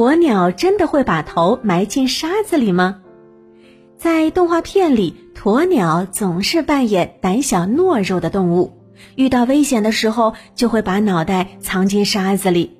[0.00, 3.02] 鸵鸟真的会把头埋进沙子里吗？
[3.98, 8.72] 在动画片里，鸵鸟总是扮演胆小懦弱的动物，
[9.14, 12.78] 遇到危险的时候就会把脑袋藏进沙子里。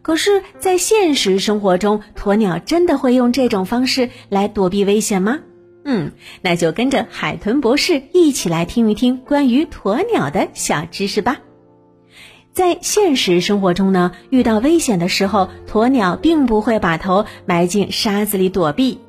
[0.00, 5.40] 可是，在现实生活中，鸵鸟真的会用这种方式来躲避危险吗？
[5.84, 11.40] 嗯，那就跟着海豚博士一起来听一听关于鸵鸟的小知识吧。
[12.54, 19.00] 在现实生活中呢，遇到危险的时候，鸵鸟并不会把头埋进沙子里躲避。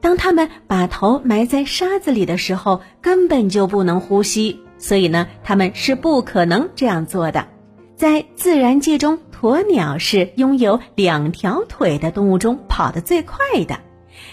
[0.00, 7.48] 当它们把头埋在沙子里的时候，根本就不能呼吸，所以呢，它们是不可能这样做的。
[7.96, 13.76] 在自然界中，鸵鸟是拥有两条腿的动物中跑得最快的。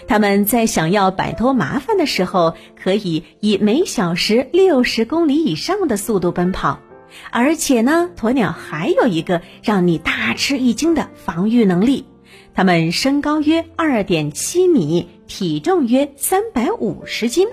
[0.06, 6.78] 它们在想要摆脱麻烦的时候，可以以每小时六十公里以上的速度奔跑。
[7.30, 12.06] 而且呢，鸵鸟还有一个让你大吃一惊的防御能力。
[12.54, 17.48] 它们身高约二点七米，体重约三百五十斤。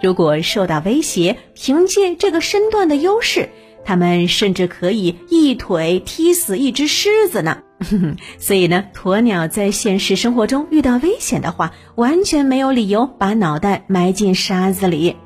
[0.00, 3.48] 如果受到威胁，凭借这个身段的优势，
[3.84, 7.62] 它们甚至可以一腿踢死一只狮子呢。
[8.38, 15.16] 所以呢，鸵鸟在现实生活中遇到危险的话，完全没有理由把脑袋埋进沙子里。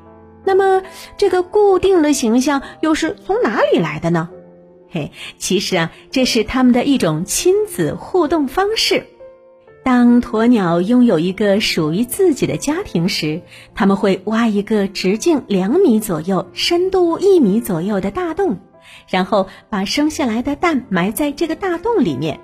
[0.47, 0.81] 那么，
[1.17, 4.29] 这个固定的形象又是从哪里来的呢？
[4.89, 9.07] 嘿，其实啊，这是他们的一种亲子互动方式。
[9.83, 13.41] 当鸵鸟拥有一个属于自己的家庭时，
[13.75, 18.57] 他们会挖一个直径两米左右、深度一米左右的大洞，
[19.09, 22.39] 然后把生下来的蛋埋在这个大洞里面。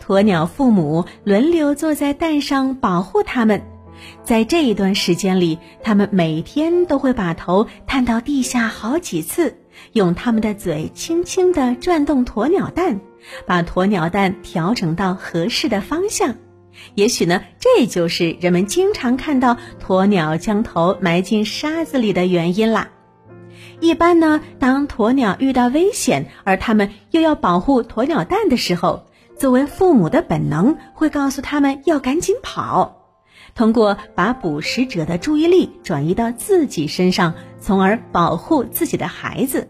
[0.00, 3.62] 鸵鸟父母轮流坐在蛋上保护它们。
[4.22, 9.58] 在这一段时间里，他们每天都会把头探到地下好几次，
[9.92, 13.00] 用他们的嘴轻轻地转动鸵鸟蛋，
[13.46, 16.34] 把鸵鸟蛋调整到合适的方向。
[16.94, 22.90] 也许呢，这就是人们经常看到鸵鸟将头埋进沙子里的原因啦。
[23.80, 29.06] 一般呢，当鸵鸟遇到危险，而他们又要保护鸵鸟蛋的时候，
[29.36, 32.97] 作为父母的本能会告诉他们要赶紧跑。
[33.58, 39.68] 通过把捕食者的注意力转移到自己身上，从而保护自己的孩子。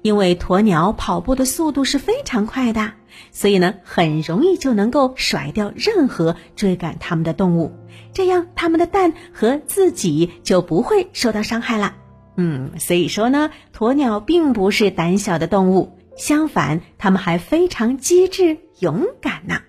[0.00, 2.92] 因为鸵鸟跑步的速度是非常快的，
[3.30, 7.74] 所以呢，很容易就能够甩掉任何追赶它们的动物，
[8.14, 11.96] 这样它们的蛋和自己就不会受到伤害了。
[12.36, 19.60] 嗯，所以说呢，鸵鸟并不是胆小的动物，相反，它们还非常机智勇敢呢。